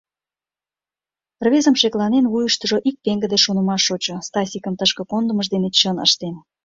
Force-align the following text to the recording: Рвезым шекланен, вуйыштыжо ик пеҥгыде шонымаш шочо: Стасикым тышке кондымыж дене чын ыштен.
Рвезым 1.45 1.75
шекланен, 1.81 2.25
вуйыштыжо 2.31 2.77
ик 2.89 2.95
пеҥгыде 3.03 3.37
шонымаш 3.45 3.81
шочо: 3.87 4.15
Стасикым 4.27 4.73
тышке 4.79 5.03
кондымыж 5.11 5.47
дене 5.53 5.69
чын 5.77 5.97
ыштен. 6.05 6.35